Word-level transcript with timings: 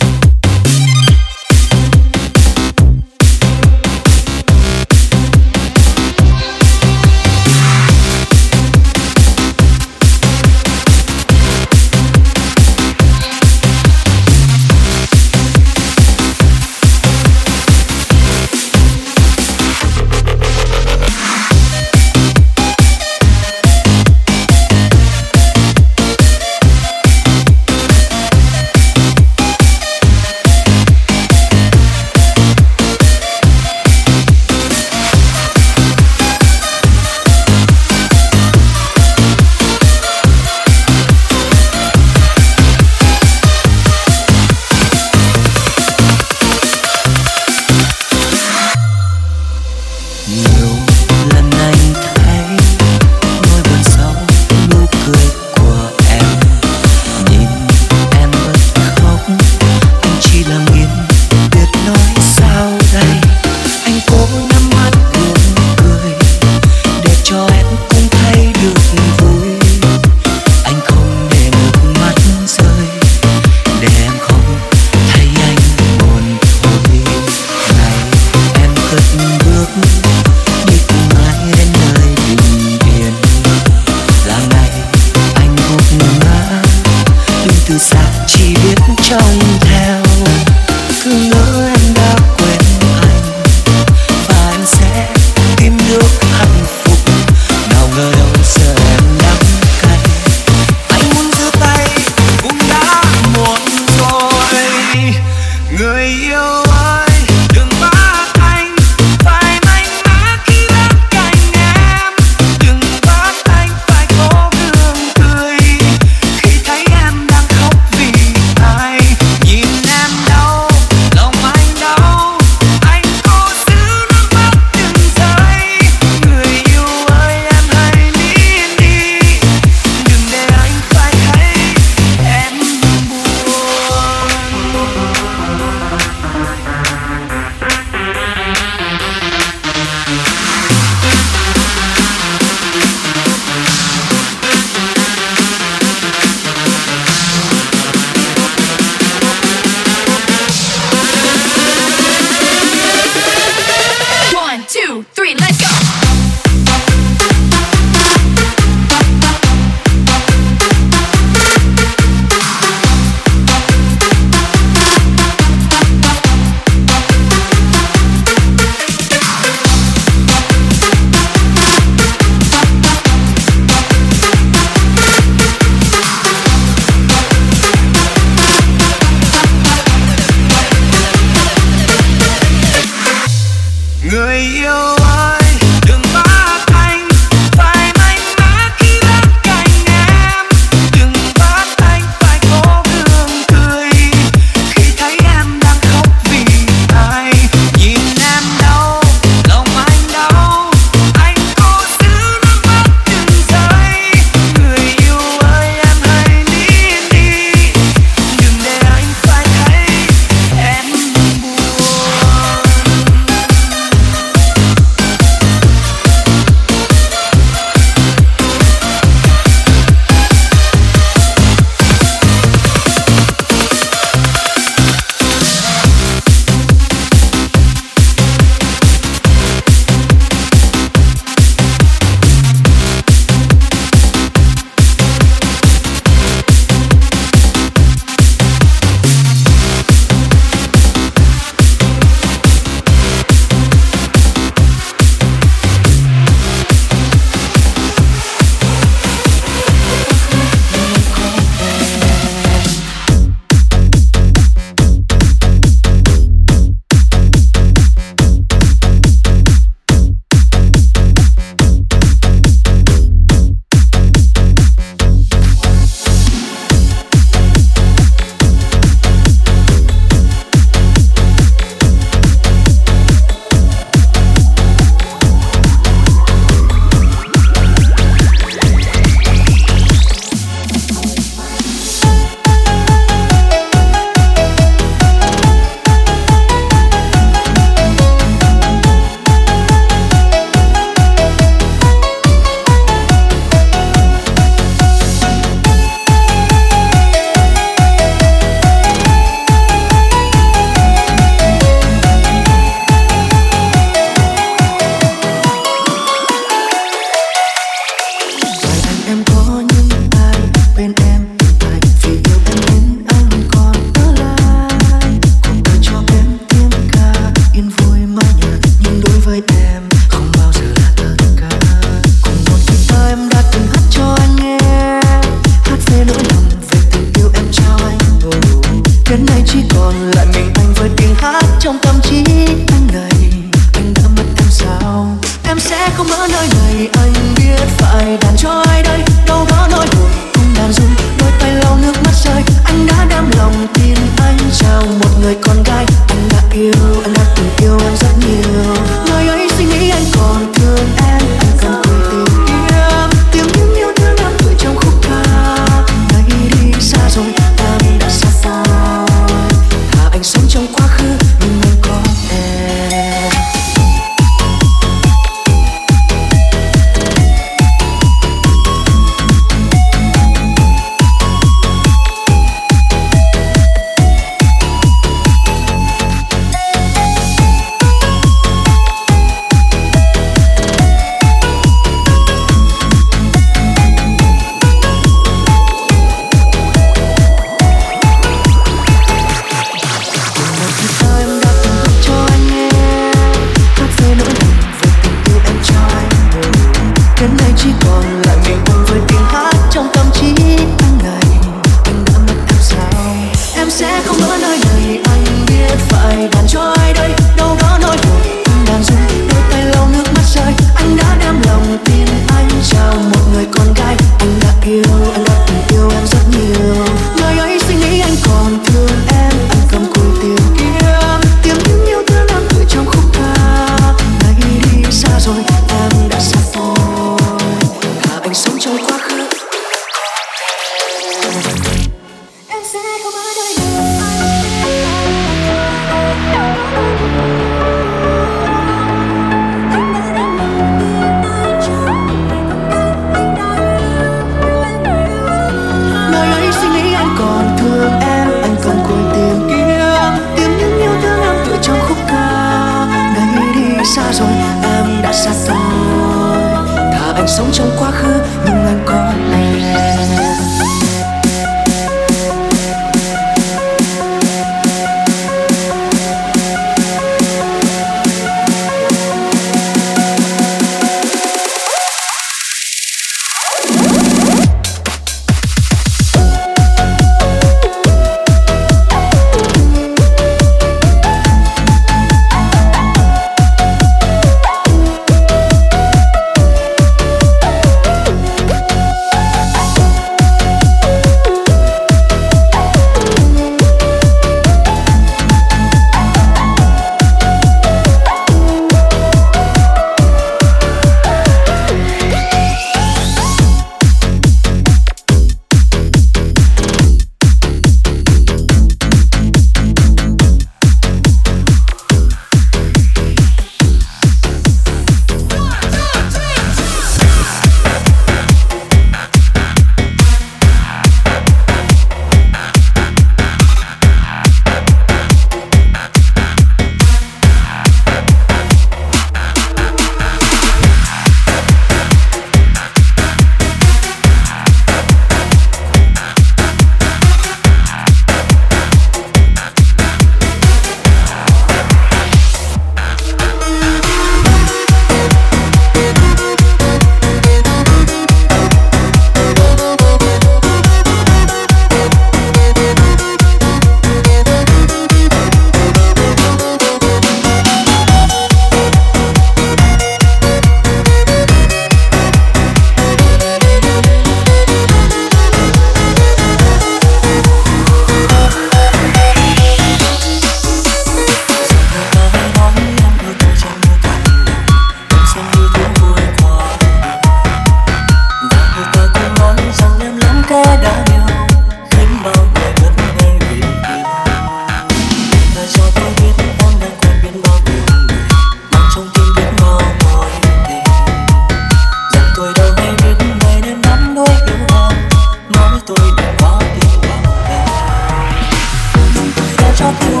walk 599.71 600.00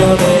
sobre 0.00 0.39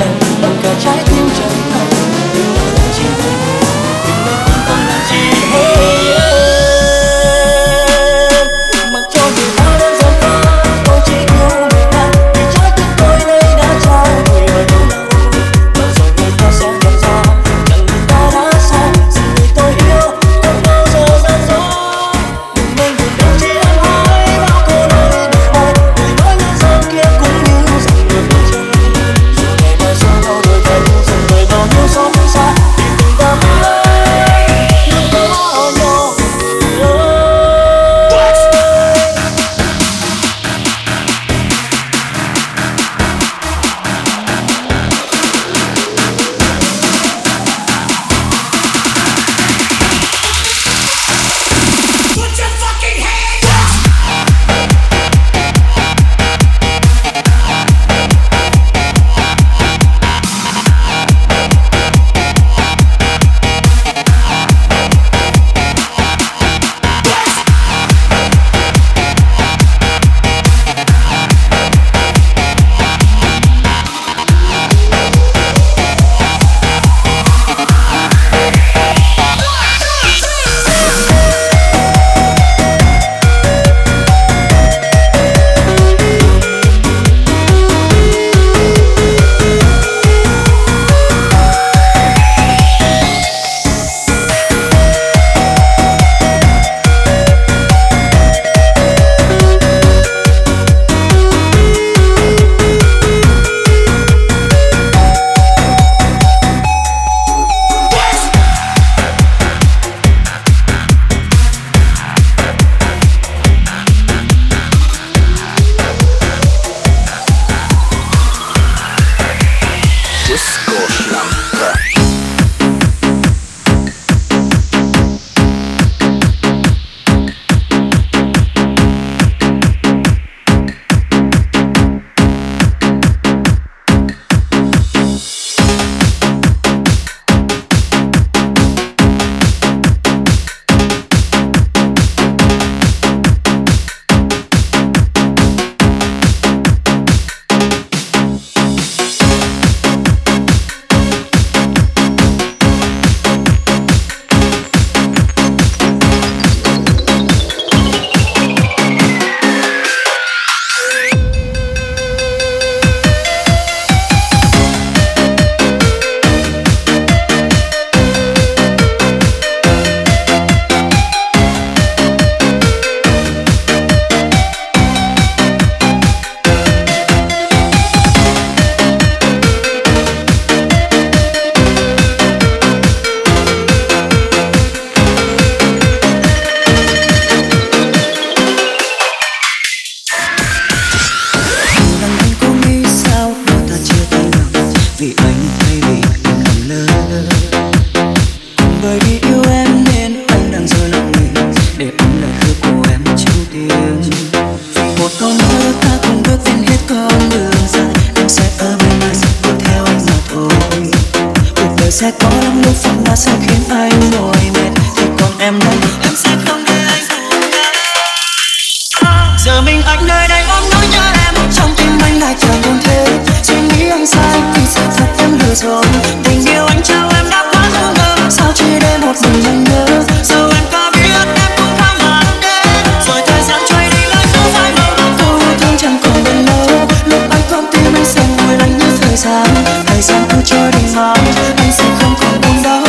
thời 239.10 239.16
gian 239.16 239.46
thời 239.86 240.02
gian 240.02 240.24
cứ 240.30 240.36
trôi 240.44 240.70
đi 240.72 240.94
mãi 240.94 241.18
anh 241.56 241.72
sẽ 241.72 241.84
không 242.00 242.14
còn 242.20 242.40
buồn 242.40 242.62
đau 242.62 242.82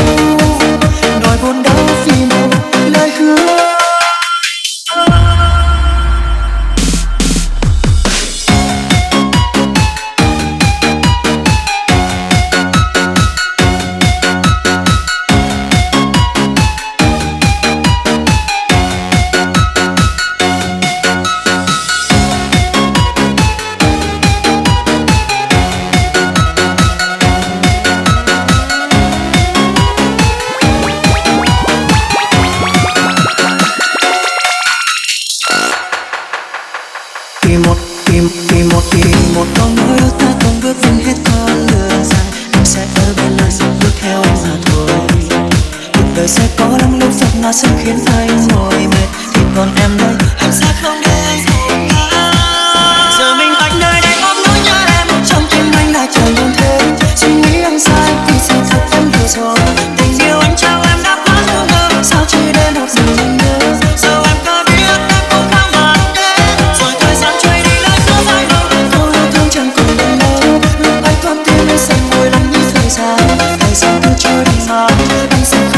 heart. 74.93 75.70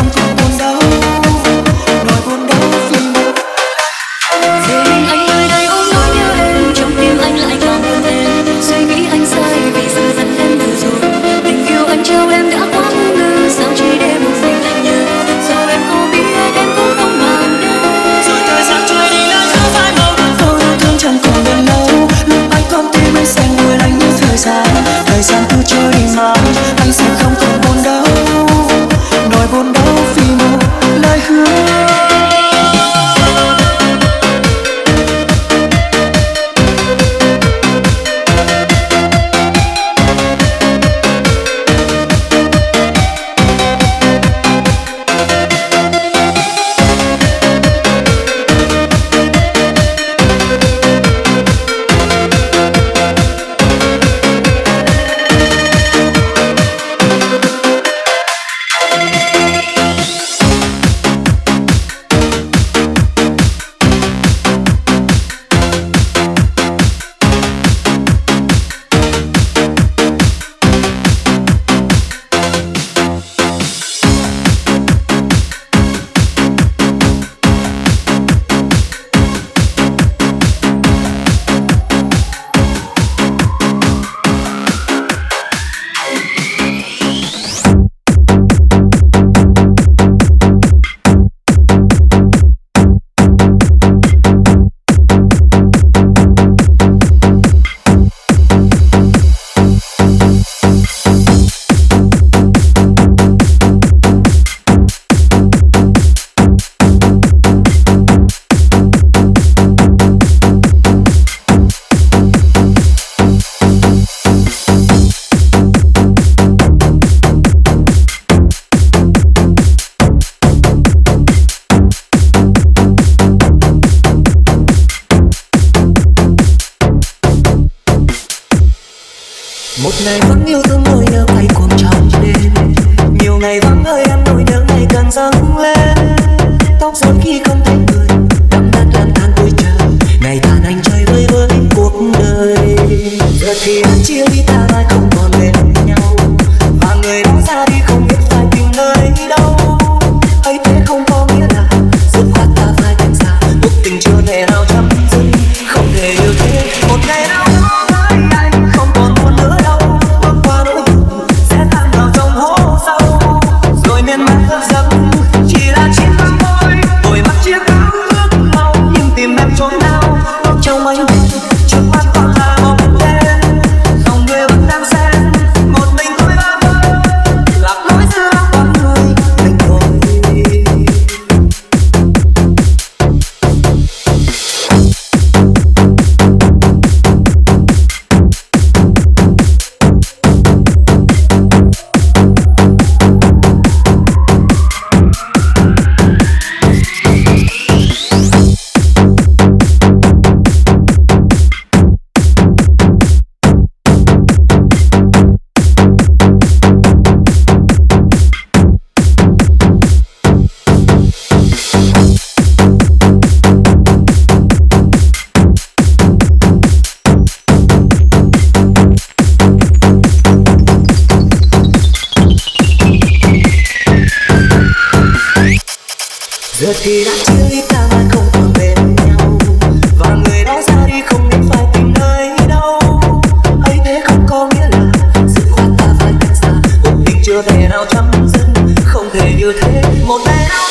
thể 239.13 239.33
như 239.37 239.53
thế. 239.61 239.81
Một 240.07 240.21
đêm 240.25 240.62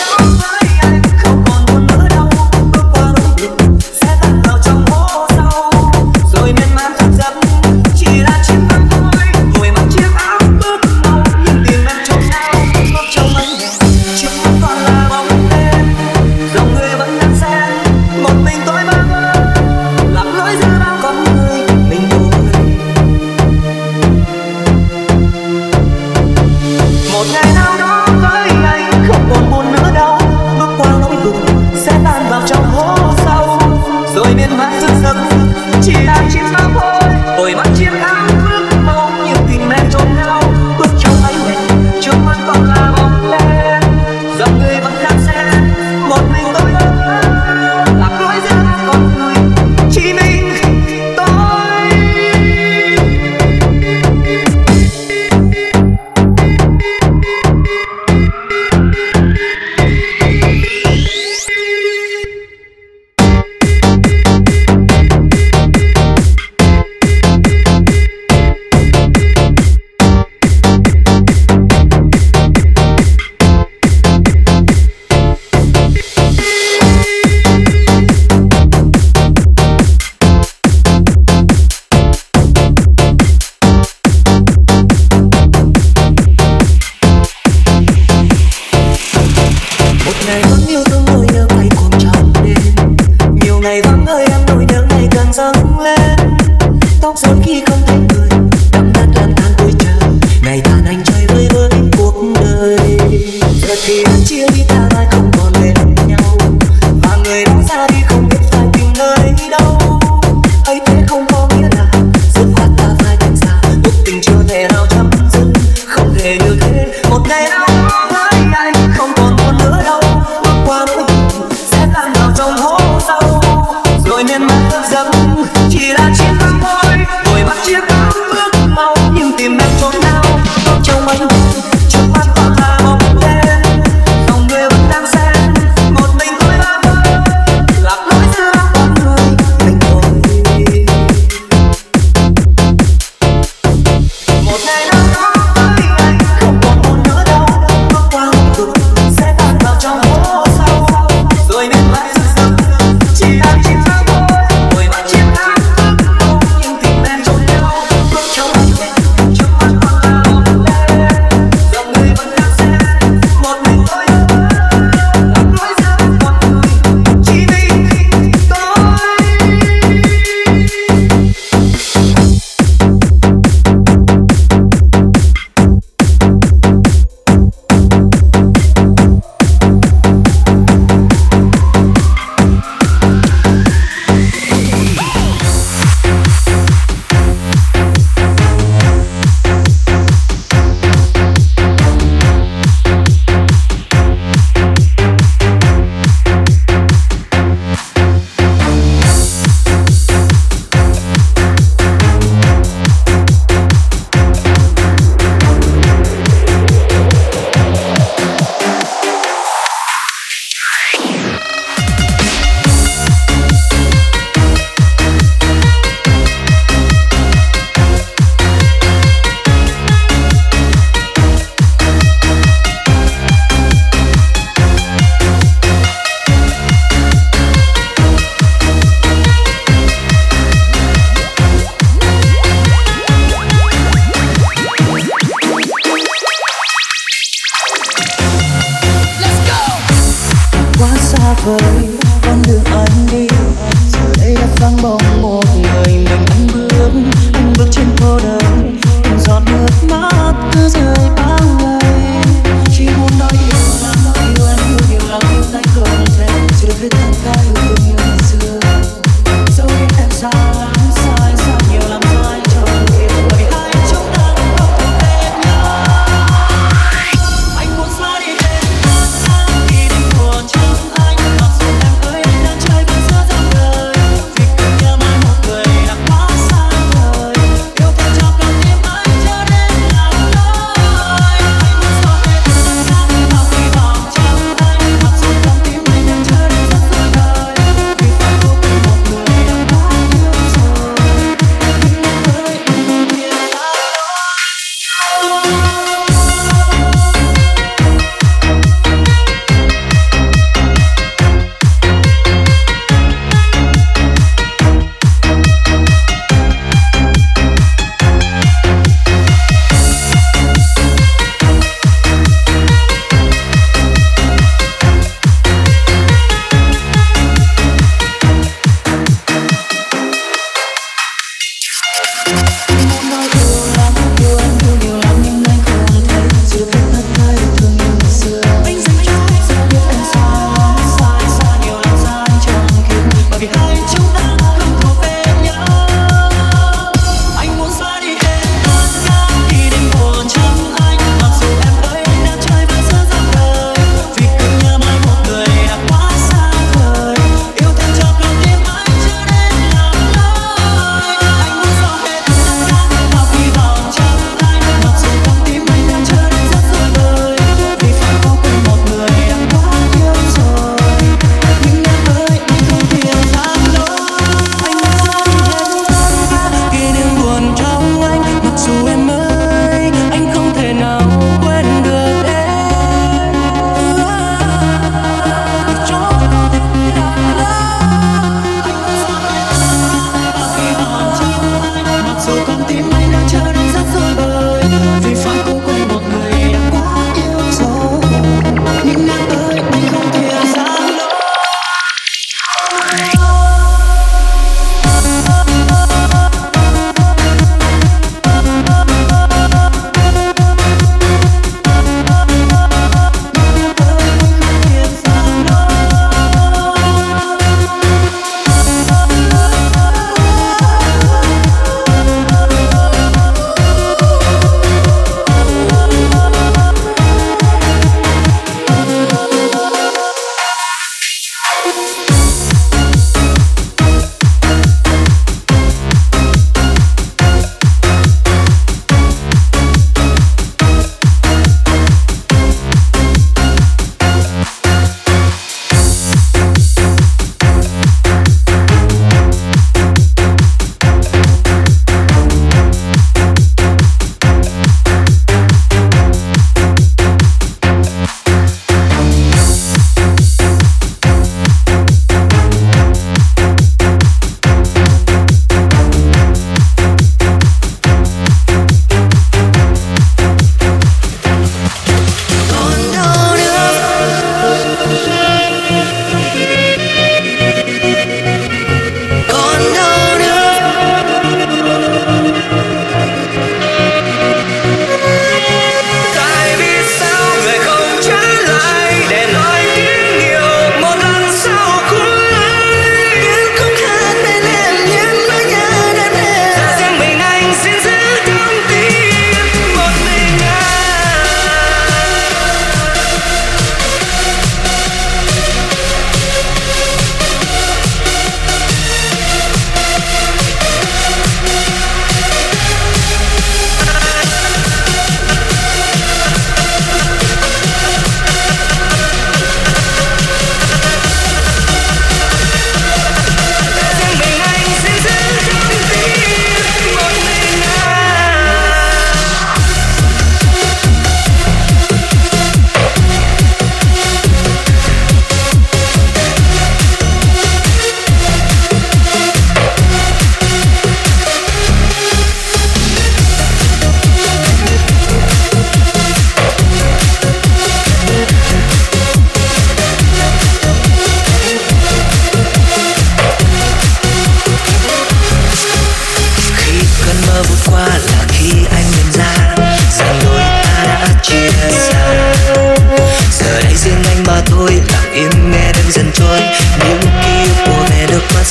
One 240.79 240.99
believe. 241.45 241.92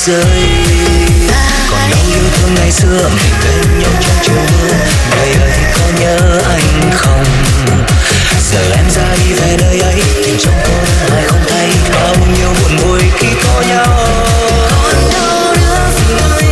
rơi. 0.06 0.42
Còn 1.70 1.90
đau 1.90 2.00
yêu 2.12 2.22
thương 2.36 2.54
ngày 2.54 2.72
xưa, 2.72 3.08
mình 3.08 3.32
bên 3.44 3.78
nhau 3.78 3.90
trong 4.00 4.16
chiều 4.22 4.34
ngày 5.10 5.32
ấy 5.32 5.52
có 5.78 5.84
nhớ 6.00 6.40
anh 6.50 6.90
không? 6.94 7.24
Giờ 8.52 8.60
em 8.76 8.84
ra 8.90 9.14
đi 9.16 9.32
về 9.32 9.56
nơi 9.60 9.80
ấy 9.80 10.02
tìm 10.24 10.36
trong 10.38 10.54
con 10.64 11.14
ai 11.16 11.24
không 11.26 11.44
thấy. 11.48 11.68
Bao 11.94 12.14
nhiêu 12.36 12.48
buồn 12.62 12.76
vui 12.76 13.00
khi 13.18 13.28
có 13.44 13.62
nhau. 13.68 14.08
Còn 14.82 15.10
đau 15.12 15.54
nữa 15.54 15.88
gì 16.40 16.51